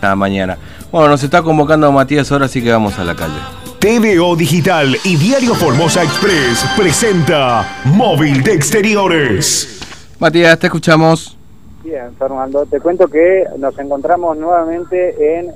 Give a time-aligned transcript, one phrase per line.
[0.00, 0.56] la mañana.
[0.92, 3.34] Bueno, nos está convocando Matías ahora, así que vamos a la calle.
[3.80, 9.80] TVO Digital y Diario Formosa Express presenta Móvil de Exteriores.
[10.20, 11.36] Matías, te escuchamos.
[11.82, 15.48] Bien, Fernando, te cuento que nos encontramos nuevamente en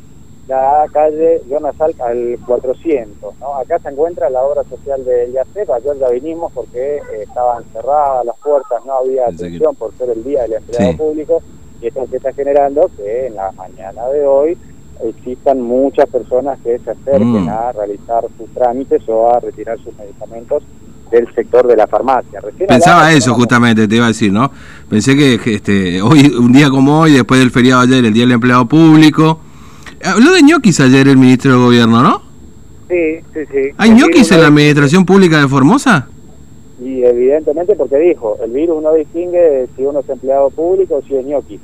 [0.49, 3.35] la calle Jonas Salk al 400.
[3.39, 3.55] ¿no?
[3.59, 8.27] Acá se encuentra la obra social de IACEP, ayer ya vinimos porque eh, estaban cerradas
[8.27, 10.97] las puertas, no había atención por ser el día del empleado Sí.
[10.99, 11.41] público
[11.83, 14.57] y esto que está generando que en la mañana de hoy
[15.05, 17.49] existan muchas personas que se acerquen Mm.
[17.49, 20.63] a realizar sus trámites o a retirar sus medicamentos
[21.11, 22.41] del sector de la farmacia.
[22.41, 23.37] Recién Pensaba eso ¿no?
[23.37, 24.51] justamente, te iba a decir, ¿no?
[24.89, 28.33] Pensé que este, hoy, un día como hoy, después del feriado ayer, el Día del
[28.33, 29.41] Empleado Público.
[30.05, 32.23] Habló de ñoquis ayer el ministro de Gobierno, ¿no?
[32.89, 33.71] Sí, sí, sí.
[33.77, 36.09] ¿Hay ñoquis en la administración pública de Formosa?
[36.83, 41.15] Y evidentemente porque dijo, el virus no distingue si uno es empleado público o si
[41.15, 41.61] es ñoqui.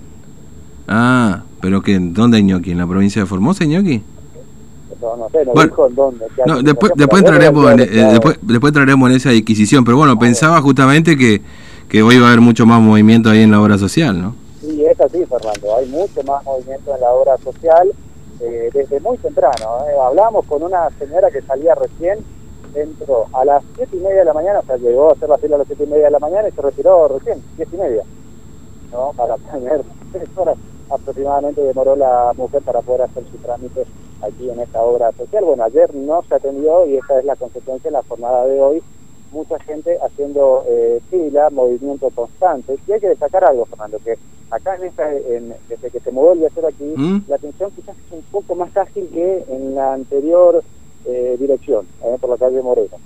[0.89, 2.71] Ah, pero que ¿dónde hay ñoqui?
[2.71, 4.03] ¿En la provincia de Formosa hay ñoqui?
[5.01, 6.27] No, no sé, no Bueno, dijo en dónde.
[6.47, 11.17] No, después, entraremos en, eh, después, después entraremos en esa adquisición, pero bueno, pensaba justamente
[11.17, 11.43] que,
[11.89, 14.35] que hoy va a haber mucho más movimiento ahí en la obra social, ¿no?
[14.61, 15.77] Sí, es así, Fernando.
[15.77, 17.93] Hay mucho más movimiento en la obra social
[18.41, 19.85] eh, desde muy temprano.
[19.89, 19.95] ¿eh?
[20.03, 22.19] Hablamos con una señora que salía recién,
[22.75, 25.39] entró a las siete y media de la mañana, o sea, llegó a hacer la
[25.39, 27.79] fila a las siete y media de la mañana y se retiró recién, siete y
[27.79, 28.03] media.
[28.91, 29.13] ¿no?
[29.17, 30.57] Para tener tres horas
[30.91, 33.87] aproximadamente demoró la mujer para poder hacer su trámite
[34.23, 35.45] aquí en esta obra social.
[35.45, 38.83] Bueno, ayer no se atendió y esa es la consecuencia en la jornada de hoy.
[39.31, 42.79] Mucha gente haciendo eh, fila, movimiento constante.
[42.87, 44.15] Y hay que destacar algo, Fernando, que
[44.51, 47.25] acá en esta, en- desde que se mudó el viajero aquí, ¿Mm?
[47.29, 50.65] la atención quizás es un poco más ágil que en la anterior
[51.05, 52.97] eh, dirección, eh, por la calle Moreno.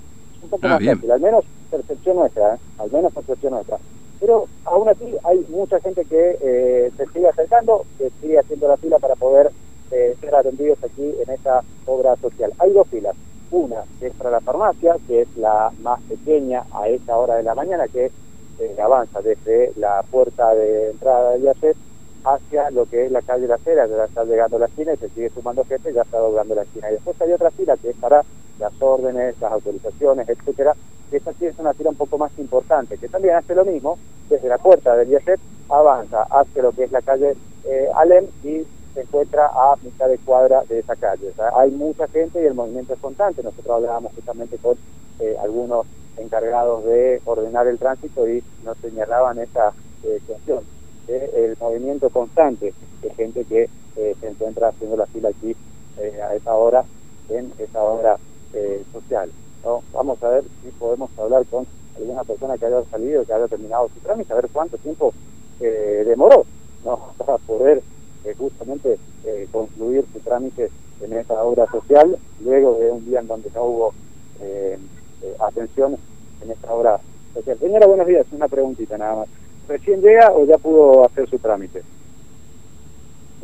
[0.42, 0.98] Un poco Ah, más bien.
[0.98, 3.78] ágil, al menos percepción nuestra, eh, al menos percepción nuestra.
[4.22, 8.76] Pero aún así hay mucha gente que eh, se sigue acercando, que sigue haciendo la
[8.76, 9.50] fila para poder
[9.90, 12.52] eh, ser atendidos aquí en esta obra social.
[12.60, 13.16] Hay dos filas.
[13.50, 17.56] Una es para la farmacia, que es la más pequeña a esta hora de la
[17.56, 18.12] mañana, que
[18.60, 21.76] eh, avanza desde la puerta de entrada del Yacet
[22.24, 24.98] hacia lo que es la calle La Cera, ya está llegando a la esquina y
[24.98, 26.88] se sigue sumando gente, ya está doblando la esquina.
[26.90, 28.22] Y después hay otra fila que es para
[28.60, 30.76] las órdenes, las autorizaciones, etcétera,
[31.12, 33.98] que esta sí es una fila un poco más importante, que también hace lo mismo,
[34.30, 38.62] desde la puerta del Yacet avanza hacia lo que es la calle eh, Alem y
[38.94, 41.32] se encuentra a mitad de cuadra de esa calle.
[41.54, 43.42] Hay mucha gente y el movimiento es constante.
[43.42, 44.76] Nosotros hablábamos justamente con
[45.20, 45.86] eh, algunos
[46.16, 49.72] encargados de ordenar el tránsito y nos señalaban esta
[50.04, 50.60] eh, cuestión,
[51.08, 52.72] el movimiento constante
[53.02, 55.54] de gente que eh, se encuentra haciendo la fila aquí
[55.98, 56.84] eh, a esa hora
[57.28, 57.80] en esa
[58.54, 59.30] eh, social.
[59.92, 63.88] Vamos a ver si podemos hablar con alguna persona que haya salido, que haya terminado
[63.94, 65.12] su trámite, a ver cuánto tiempo
[65.60, 66.44] eh, demoró
[66.84, 66.98] ¿no?
[67.18, 67.82] para poder
[68.24, 70.70] eh, justamente eh, concluir su trámite
[71.00, 73.94] en esta obra social, luego de un día en donde no hubo
[75.38, 75.96] atención
[76.42, 77.00] en esta obra
[77.34, 77.58] social.
[77.58, 79.28] Señora, buenos días, una preguntita nada más.
[79.68, 81.82] ¿Recién llega o ya pudo hacer su trámite?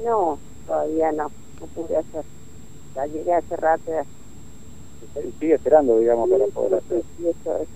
[0.05, 1.31] No, todavía no,
[1.61, 2.25] no pude hacer.
[2.95, 3.83] Ya llegué hace rato.
[3.87, 4.05] ya.
[5.39, 7.03] Sigue esperando, digamos, para poder hacer.
[7.17, 7.25] sí,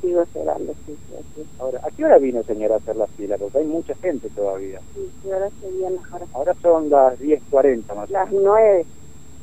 [0.01, 1.47] sigo esperando, sí, sí, sí.
[1.59, 3.39] Ahora, ¿a qué hora vino, señora, a hacer la fila?
[3.39, 4.81] Porque hay mucha gente todavía.
[4.95, 6.27] Sí, ¿qué hora serían ahora?
[6.33, 8.87] Ahora son las 10.40 más o Las menos, nueve.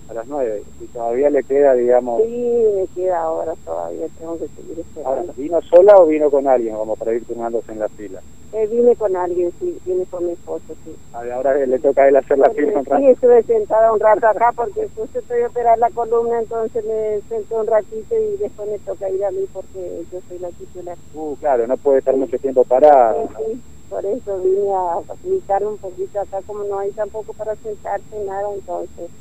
[0.09, 0.63] A las 9.
[0.81, 2.21] Y todavía le queda, digamos...
[2.23, 5.33] Sí, me queda ahora todavía, tengo que seguir Ahora, esperando.
[5.37, 8.19] ¿vino sola o vino con alguien, como para ir turnándose en la fila?
[8.51, 10.95] Eh, vine con alguien, sí, vine con mi esposo, sí.
[11.13, 14.25] A ver, Ahora le toca a él hacer la fila Sí, estuve sentada un rato
[14.27, 18.67] acá porque justo estoy a operar la columna, entonces me senté un ratito y después
[18.67, 20.97] me toca ir a mí porque yo soy la titular.
[21.13, 23.13] Uh, claro, no puede estar mucho tiempo parada.
[23.13, 27.55] Sí, sí, por eso vine a facilitar un poquito acá, como no hay tampoco para
[27.57, 29.11] sentarse nada, entonces.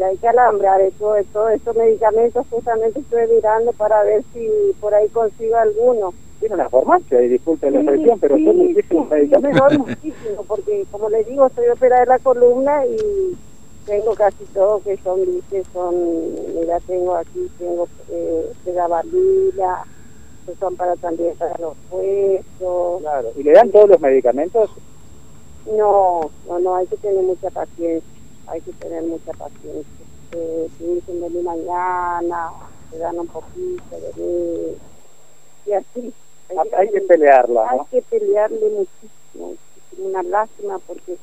[0.00, 4.48] Hay que alambrar de todos estos medicamentos, justamente estoy mirando para ver si
[4.80, 6.12] por ahí consigo alguno.
[6.40, 9.72] Tiene una farmacia, y disculpe la expresión, pero sí, son muchísimos sí, medicamentos.
[9.72, 13.36] Son muchísimos, porque como les digo, estoy operada de la columna y
[13.86, 15.94] tengo casi todo que son, dice, son,
[16.54, 18.72] mira, tengo aquí, tengo eh, que
[20.58, 23.00] son para también para los huesos.
[23.00, 24.70] Claro, ¿y le dan todos los medicamentos?
[25.66, 28.08] No, no, no, hay que tener mucha paciencia,
[28.46, 30.06] hay que tener mucha paciencia.
[30.32, 32.50] Eh, te dicen venir mañana,
[32.90, 34.78] te dan un poquito, venir,
[35.66, 36.12] y así.
[36.48, 37.88] Hay, hay que pelearla, hay ¿no?
[37.90, 41.16] que pelearle muchísimo, muchísimo, una lástima porque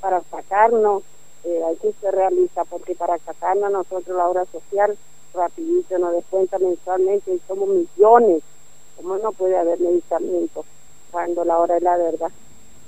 [0.00, 1.02] para sacarnos
[1.44, 4.96] eh, hay que ser realista porque para sacarnos nosotros la obra social
[5.34, 8.42] rapidito nos descuenta mensualmente y somos millones,
[8.96, 10.64] ¿cómo no puede haber medicamentos
[11.10, 12.30] cuando la hora es la verdad?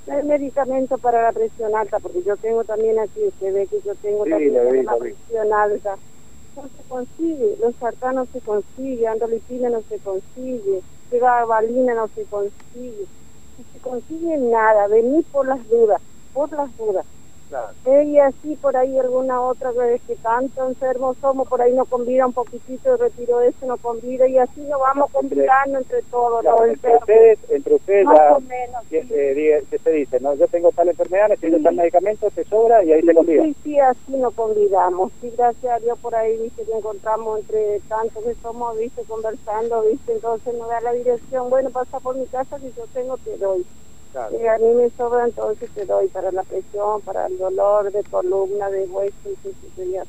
[0.06, 3.94] El medicamento para la presión alta, porque yo tengo también aquí, se ve que yo
[3.96, 5.96] tengo Sí, también vi, la presión alta.
[6.54, 10.82] No se consigue, los sartán no se consigue, andolipina no se consigue,
[11.46, 13.06] valina no se consigue,
[13.58, 16.00] no se consigue nada, vení por las dudas,
[16.32, 17.04] por las dudas.
[17.48, 17.68] Claro.
[18.04, 22.26] Y así por ahí alguna otra vez que tanto enfermos somos, por ahí nos convida
[22.26, 26.58] un poquitito de retiro ese, nos convida y así nos vamos convidando entre todos Claro,
[26.66, 29.08] los entre ustedes, entre ustedes Más ya o menos, que, sí.
[29.14, 30.34] eh, que se dice, ¿no?
[30.34, 31.64] Yo tengo tal enfermedad, necesito Sí.
[31.64, 33.44] tal medicamento, te sobra y ahí te convido.
[33.44, 35.12] Sí, sí, así nos convidamos.
[35.20, 39.82] Sí, gracias a Dios por ahí, viste, que encontramos entre tantos que somos, viste, conversando,
[39.82, 43.36] viste, entonces nos da la dirección, bueno, pasa por mi casa, si yo tengo, te
[43.38, 43.64] doy.
[44.16, 44.38] Claro.
[44.38, 48.02] Si a mí me sobra, entonces te doy para la presión, para el dolor de
[48.04, 50.02] columna, de hueso, y se, se, se-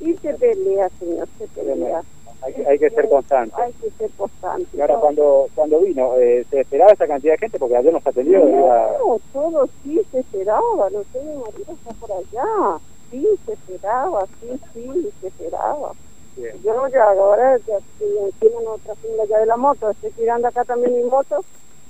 [0.00, 2.02] y se pelea, señor, se pelea.
[2.42, 3.54] Hay, que- hay que ser constante.
[3.56, 4.68] Hay que ser constante.
[4.74, 7.58] Y ahora cuando cuando vino, eh, ¿se esperaba esa cantidad de gente?
[7.58, 8.44] Porque ayer nos atendió.
[8.44, 12.80] No, todo sí se esperaba, no sé, marido está por allá.
[13.08, 15.92] Sí, se esperaba, sí, sí, se esperaba.
[16.36, 16.60] Bien.
[16.62, 20.48] Yo ya ahora ya estoy encima en otra fila ya de la moto, estoy tirando
[20.48, 21.40] acá también mi moto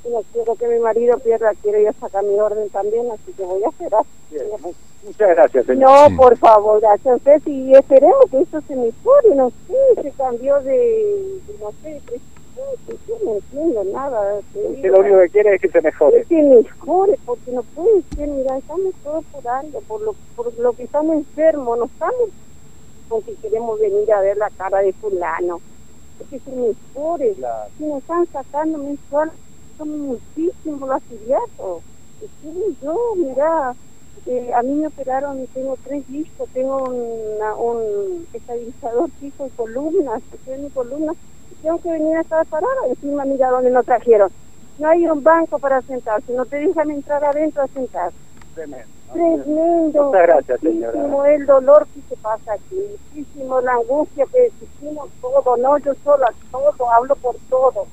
[0.05, 3.45] y no quiero que mi marido pierda, quiero a sacar mi orden también, así que
[3.45, 4.05] voy a esperar.
[4.31, 4.47] Bien.
[5.05, 5.91] Muchas gracias, señor.
[5.91, 6.15] No, Sí.
[6.15, 10.61] por favor, gracias a usted y esperemos que eso se mejore, no sé, se cambió
[10.63, 14.41] de, de, no sé, de presupuesto, yo no entiendo nada.
[14.53, 16.25] te Usted lo único que quiere es que se mejore.
[16.29, 20.73] Que mejore, porque no puede ser, mira, estamos todos por algo, por lo, por lo
[20.73, 22.31] que estamos enfermos, no estamos
[23.09, 25.61] porque queremos venir a ver la cara de fulano.
[26.21, 27.33] Es que se mejore.
[27.35, 27.69] Claro.
[27.77, 29.31] Si nos están sacando mensual,
[29.83, 31.83] son muchísimos los afiliados.
[32.21, 33.75] Y sí, yo, mira,
[34.27, 39.51] eh, a mí me operaron y tengo tres discos, tengo una, un estabilizador fijo y
[39.51, 41.13] columnas, estoy en mi columna,
[41.51, 44.31] y tengo que venir a estar parada, encima mira dónde nos trajeron.
[44.79, 48.17] No hay un banco para sentarse, no te dejan entrar adentro a sentarse.
[48.55, 48.87] Tremendo.
[49.13, 50.05] Tremendo.
[50.05, 50.93] Muchas gracias, señora.
[50.93, 52.77] Muchísimo el dolor que se pasa aquí,
[53.11, 57.89] muchísimo la angustia que sentimos todo, no yo sola, todo, hablo por todo,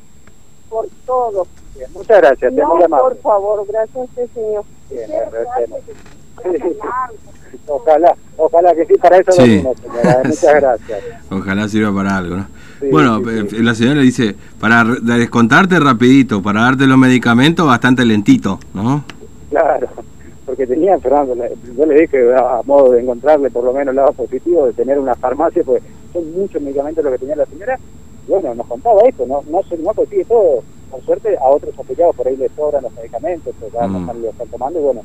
[0.70, 1.48] por todo.
[1.76, 3.04] Bien, Muchas gracias, No, muy amable.
[3.04, 4.64] por favor, gracias a usted, señor.
[4.90, 5.10] Bien,
[7.68, 9.42] Ojalá, ojalá que sí, para eso Sí.
[9.42, 10.22] venimos, señora.
[10.26, 11.04] Muchas gracias.
[11.32, 12.48] Ojalá sirva para algo, ¿no?
[12.80, 13.58] Sí, bueno, sí, eh, sí.
[13.64, 19.04] la señora le dice, para descontarte rapidito, para darte los medicamentos bastante lentito, ¿no?
[19.50, 19.88] Claro,
[20.46, 23.98] porque tenía Fernando, le- yo le dije a modo de encontrarle por lo menos el
[23.98, 25.84] lado positivo de tener una farmacia, pues
[26.14, 27.78] son muchos medicamentos lo que tenía la señora.
[28.30, 30.64] Bueno, nos contaba esto, no no se no consigue todo.
[30.92, 33.96] Por suerte a otros afiliados por ahí les sobran los medicamentos, pues ya Mm.
[33.96, 35.02] están- lo están tomando y bueno,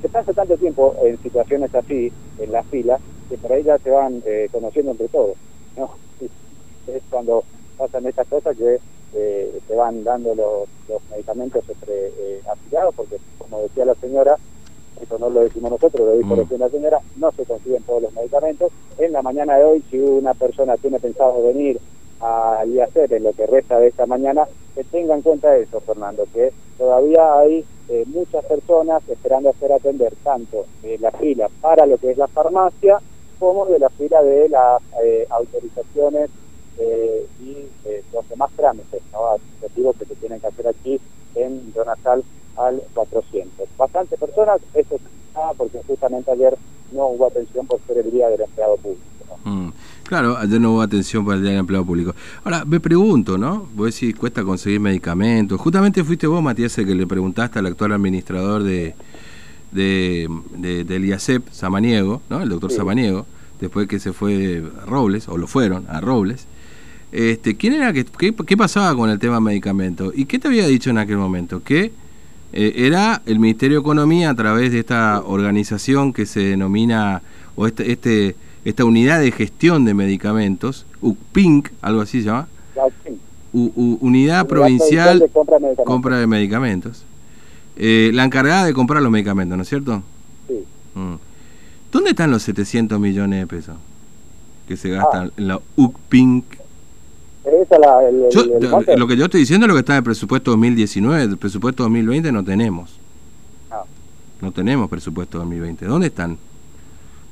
[0.00, 3.90] se pasa tanto tiempo en situaciones así, en las filas, que por ahí ya se
[3.90, 5.36] van eh, conociendo entre todos.
[5.76, 5.90] ¿no?
[6.86, 7.44] Es cuando
[7.76, 8.78] pasan estas cosas que
[9.14, 14.36] eh, se van dando los, los medicamentos entre eh, afiliados, porque como decía la señora,
[15.00, 16.60] eso no lo decimos nosotros, lo dijo Mm.
[16.60, 18.70] la señora, no se consiguen todos los medicamentos.
[18.98, 21.80] En la mañana de hoy, si una persona tiene pensado venir
[22.22, 26.24] al IACER en lo que resta de esta mañana, que tenga en cuenta eso, Fernando,
[26.32, 31.84] que todavía hay eh, muchas personas esperando a ser atender tanto de la fila para
[31.84, 33.00] lo que es la farmacia
[33.38, 36.30] como de la fila de las eh, autorizaciones
[36.78, 39.26] eh, y eh, los demás trámites ¿no?
[39.30, 41.00] administrativos que se tienen que hacer aquí
[41.34, 42.22] en Donasal
[42.56, 43.68] al 400.
[43.76, 44.96] Bastantes personas, eso
[45.34, 46.56] ah, porque justamente ayer
[46.92, 49.02] no hubo atención por ser el día del empleado público.
[49.44, 49.71] Mm.
[50.04, 52.14] Claro, ayer no hubo atención para el Día del Empleado Público.
[52.44, 53.66] Ahora, me pregunto, ¿no?
[53.74, 55.58] Vos decís, cuesta conseguir medicamentos.
[55.60, 58.94] Justamente fuiste vos, Matías, el que le preguntaste al actual administrador de,
[59.70, 62.42] de, de- del IACEP, Samaniego, ¿no?
[62.42, 62.76] El doctor Sí.
[62.76, 63.26] Samaniego,
[63.60, 66.46] después que se fue Robles, o lo fueron a Robles.
[67.12, 70.12] Este, ¿Quién era que, qué, qué pasaba con el tema medicamentos?
[70.16, 71.62] ¿Y qué te había dicho en aquel momento?
[71.62, 71.92] Que
[72.52, 77.22] eh, era el Ministerio de Economía a través de esta organización que se denomina,
[77.54, 82.48] o este, este esta unidad de gestión de medicamentos, UCPINC, algo así se llama.
[83.52, 85.84] U- U- Unidad Provincial de compra de medicamentos.
[85.86, 87.04] Compra de Medicamentos,
[87.76, 90.02] eh, la encargada de comprar los medicamentos, ¿no es cierto?
[90.48, 90.54] Sí.
[90.94, 91.14] Mm.
[91.90, 93.76] ¿Dónde están los 700 millones de pesos
[94.66, 95.32] que se gastan Ah.
[95.36, 96.44] en la UCPINC?
[97.44, 98.96] Esa la, el, el- Yo- el monte.
[98.96, 101.82] lo que yo estoy diciendo es lo que está en el presupuesto 2019, el presupuesto
[101.82, 102.98] 2020 no tenemos.
[103.70, 103.82] Ah.
[104.40, 105.84] No tenemos presupuesto 2020.
[105.84, 106.38] ¿Dónde están?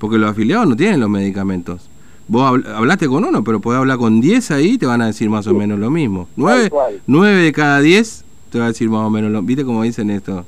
[0.01, 1.89] Porque los afiliados no tienen los medicamentos.
[2.27, 5.07] Vos habl- hablaste con uno, pero podés hablar con 10 ahí y te van a
[5.07, 6.29] decir más o menos lo mismo.
[6.37, 7.01] 9, cual.
[7.45, 10.45] de cada 10 te va a decir más o menos lo ¿Viste cómo dicen esto?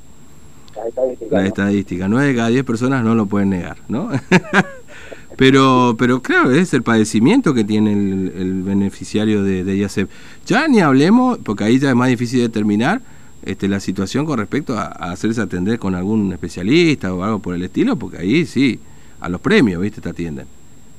[0.75, 2.07] La estadística, La estadística.
[2.09, 4.09] 9 de cada 10 personas no lo pueden negar, ¿no?
[5.37, 10.09] pero, pero claro, es el padecimiento que tiene el, el beneficiario de, de IACEP.
[10.45, 13.01] Ya ni hablemos, porque ahí ya es más difícil determinar,
[13.45, 17.55] este, la situación con respecto a, a hacerse atender con algún especialista o algo por
[17.55, 18.79] el estilo, porque ahí sí,
[19.23, 20.01] a los premios, ¿viste?
[20.01, 20.47] Te atienden.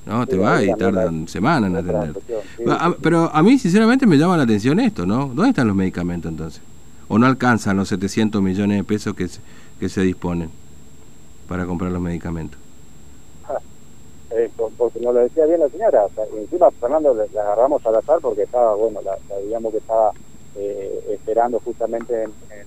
[0.06, 0.26] ¿no?
[0.26, 2.12] Te va y tardan semanas en atender.
[2.12, 2.64] cuestión, sí.
[3.02, 5.28] Pero a mí, sinceramente, me llama la atención esto, ¿no?
[5.28, 6.62] ¿Dónde están los medicamentos entonces?
[7.08, 9.40] ¿O no alcanzan los 700 millones de pesos que se,
[9.78, 10.50] que se disponen
[11.46, 12.58] para comprar los medicamentos?
[14.30, 17.96] Eh, por- porque nos lo decía bien la señora, encima Fernando le, le agarramos al
[17.96, 20.12] azar porque estaba, bueno, la, la- digamos que estaba
[20.56, 22.66] eh, esperando justamente en, en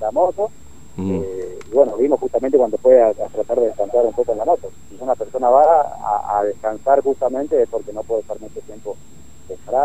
[0.00, 0.52] la moto,
[0.98, 1.10] Mm.
[1.22, 4.38] eh, y bueno, vimos justamente cuando fue a, a tratar de descansar un poco en
[4.38, 4.70] la moto.
[4.90, 8.96] Si una persona va a, a descansar justamente es porque no puede estar mucho tiempo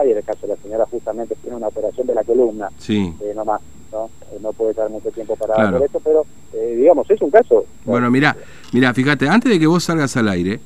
[0.06, 3.14] y en el caso de la señora justamente tiene una operación de la columna, Sí.
[3.22, 3.44] eh, ¿no?
[3.54, 5.78] Eh, no puede estar mucho tiempo parada Claro.
[5.78, 7.66] por eso, pero eh, digamos, es un caso.
[7.86, 8.36] Bueno, mira,
[8.74, 10.60] mira, fíjate, antes de que vos salgas al aire,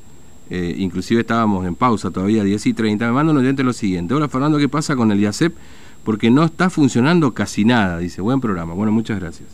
[0.50, 4.14] eh, inclusive estábamos en pausa todavía, 10 y 30, me manda un oyente lo siguiente.
[4.14, 5.54] Hola Fernando, ¿qué pasa con el IACEP?
[6.04, 8.74] Porque no está funcionando casi nada, dice, buen programa.
[8.74, 9.50] Bueno, muchas gracias.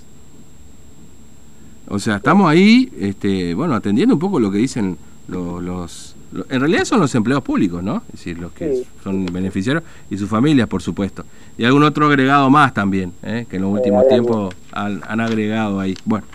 [1.93, 4.97] O sea, estamos ahí, este, bueno, atendiendo un poco lo que dicen
[5.27, 7.97] los, los, lo- en realidad son los empleados públicos, ¿no?
[8.07, 8.83] Es decir, los que Sí.
[9.03, 11.23] son beneficiarios y sus familias, por supuesto.
[11.55, 13.45] Y algún otro agregado más también, ¿eh?
[13.47, 15.95] que en los últimos tiempos han, han agregado ahí.
[16.03, 16.25] Bueno.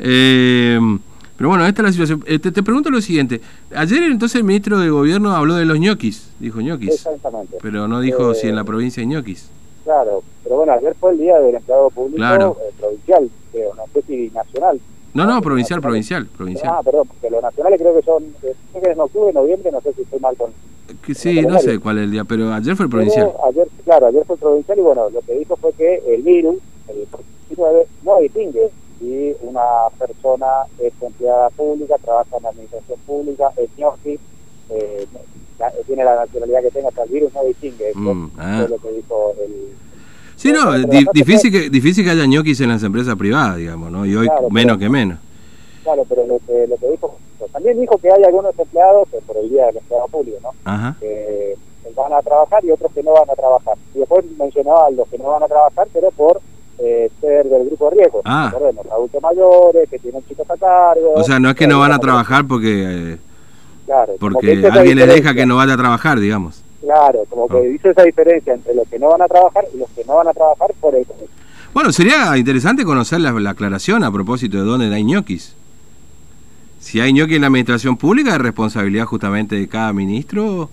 [0.00, 0.80] Eh,
[1.36, 2.24] pero bueno, esta es la situación.
[2.26, 3.40] Eh, te, te pregunto lo siguiente.
[3.76, 7.58] Ayer entonces el ministro de Gobierno habló de los ñoquis, dijo ñoquis, Exactamente.
[7.62, 9.48] pero no dijo Eh, si en la provincia hay ñoquis.
[9.84, 12.56] Claro, pero bueno, ayer fue el día del empleado público Claro.
[12.60, 14.80] eh, provincial, creo, no sé si nacional.
[15.14, 16.72] No, no, Ah, provincial, provincial, provincial.
[16.76, 19.72] Ah, perdón, porque los nacionales creo que son, eh, creo que es en octubre, noviembre,
[19.72, 20.50] no sé si estoy mal con...
[21.04, 23.32] Que sí, no sé cuál es el día, pero ayer fue el Pero provincial.
[23.48, 26.56] ayer, claro, ayer fue el provincial y bueno, lo que dijo fue que el virus,
[26.88, 29.62] el COVID-19, no distingue si una
[29.98, 30.46] persona
[30.78, 34.18] es empleada pública, trabaja en la administración pública, es ñoqui,
[34.70, 35.06] eh,
[35.86, 37.90] tiene la nacionalidad que tenga, sea, el virus no distingue.
[37.90, 38.56] Eso Mm, ah.
[38.60, 39.72] fue lo que dijo el...
[40.38, 44.06] Sí, no, di- difícil que, difícil que haya ñoquis en las empresas privadas, digamos, ¿no?
[44.06, 45.18] Y hoy Claro, menos pero- que menos.
[45.82, 49.36] Claro, pero lo que, lo que dijo, pues, también dijo que hay algunos empleados, por
[49.36, 50.50] el día del empleado público, ¿no?
[50.64, 50.96] Ajá.
[51.00, 51.54] Que
[51.96, 53.74] van a trabajar y otros que no van a trabajar.
[53.94, 56.40] Y después mencionaba a los que no van a trabajar, pero por
[56.78, 58.22] eh, ser del grupo de riesgo.
[58.24, 58.50] Ah.
[58.52, 61.14] Recordemos, adultos mayores, que tienen chicos a cargo.
[61.16, 63.16] O sea, no es que Eh, no van a trabajar porque eh,
[63.86, 66.62] Claro, porque esa alguien les deja que no vaya a trabajar, digamos.
[66.80, 67.60] Claro, como que Ah.
[67.60, 70.28] dice esa diferencia entre los que no van a trabajar y los que no van
[70.28, 71.04] a trabajar por el.
[71.74, 75.54] Bueno, sería interesante conocer la, la aclaración a propósito de dónde hay ñoquis.
[76.80, 80.70] Si hay ñoquis en la administración pública, es responsabilidad justamente de cada ministro,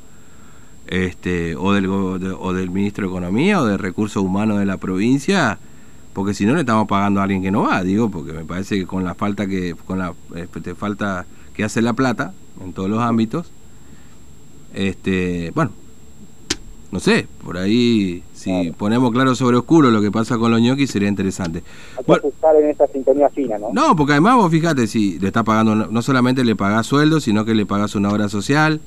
[0.87, 5.57] este, o del, o del ministro de Economía, o de Recursos Humanos de la provincia,
[6.13, 8.77] porque si no le estamos pagando a alguien que no va, digo, porque me parece
[8.77, 12.33] que con la falta que, con la este, falta que hace la plata
[12.63, 13.51] en todos los ámbitos,
[14.73, 15.71] este, bueno,
[16.95, 18.73] no sé, por ahí si Claro.
[18.77, 21.59] ponemos claro sobre oscuro lo que pasa con los ñoquis sería interesante.
[21.59, 23.67] Hay que Bueno, ajustar en esa sintonía fina, ¿no?
[23.73, 27.19] no, porque además vos fíjate, si le está pagando, no no solamente le pagás sueldo,
[27.19, 28.79] sino que le pagás una obra social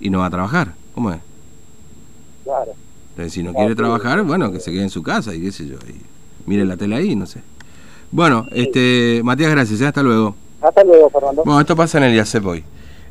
[0.00, 0.74] y no va a trabajar.
[0.94, 1.18] ¿Cómo es?
[2.44, 2.70] Claro.
[3.10, 3.74] Entonces, si no quiere sí.
[3.74, 5.74] trabajar, bueno, que se quede en su casa y qué sé yo.
[5.88, 5.96] Y
[6.48, 7.40] mire la tele ahí, no sé.
[8.12, 9.86] Bueno, este, Matías, gracias, ¿eh?
[9.88, 10.36] hasta luego.
[10.62, 11.42] Hasta luego, Fernando.
[11.44, 12.62] Bueno, esto pasa en el IACEP hoy.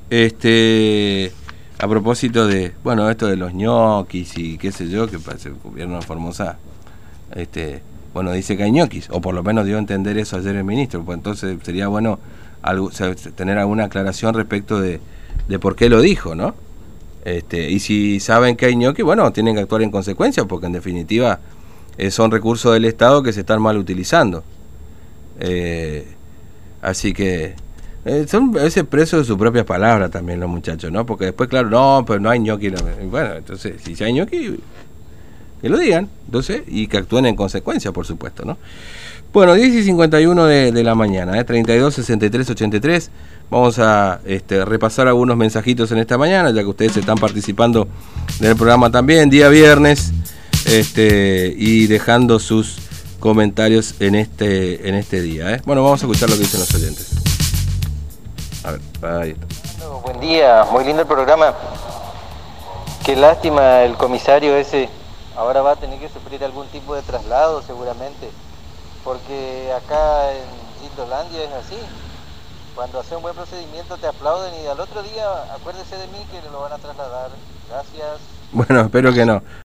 [0.09, 1.33] Este,
[1.83, 5.55] a propósito de, bueno, esto de los ñoquis y qué sé yo, que parece el
[5.61, 6.57] gobierno de Formosa,
[7.35, 7.81] este,
[8.13, 10.63] bueno, dice que hay ñoquis, o por lo menos dio a entender eso ayer el
[10.63, 12.19] ministro, pues entonces sería bueno
[12.61, 12.89] algo,
[13.35, 15.01] tener alguna aclaración respecto de,
[15.49, 16.55] de por qué lo dijo, ¿no?
[17.25, 20.71] Este, y si saben que hay ñoquis, bueno, tienen que actuar en consecuencia, porque en
[20.71, 21.41] definitiva
[21.97, 24.45] eh, son recursos del Estado que se están mal utilizando.
[25.41, 26.07] Eh,
[26.81, 27.55] así que
[28.05, 31.05] eh, son a veces presos de sus propias palabras también los muchachos, ¿no?
[31.05, 32.69] Porque después, claro, no, pero no hay ñoqui.
[33.09, 34.59] Bueno, entonces, si hay ñoqui,
[35.61, 38.57] que lo digan, entonces, y que actúen en consecuencia, por supuesto, ¿no?
[39.31, 41.43] Bueno, 10 y 51 de, de la mañana, ¿eh?
[41.43, 43.11] 32, 63, 83.
[43.49, 47.87] Vamos a este, repasar algunos mensajitos en esta mañana, ya que ustedes están participando
[48.39, 50.11] en el programa también, día viernes,
[50.65, 52.77] este, y dejando sus
[53.19, 55.55] comentarios en este, en este día.
[55.55, 55.61] ¿eh?
[55.65, 57.12] Bueno, vamos a escuchar lo que dicen los oyentes.
[58.63, 58.81] A ver,
[59.21, 59.45] ahí está.
[59.79, 61.53] Bueno, Buen día, muy lindo el programa.
[63.05, 64.89] Qué lástima el comisario ese.
[65.35, 68.29] Ahora va a tener que sufrir algún tipo de traslado seguramente.
[69.03, 70.45] Porque acá en
[70.81, 71.77] Gildolandia es así.
[72.73, 76.41] Cuando hace un buen procedimiento te aplauden y al otro día acuérdese de mí que
[76.49, 77.31] lo van a trasladar.
[77.69, 78.19] Gracias.
[78.53, 79.41] Bueno, espero que no.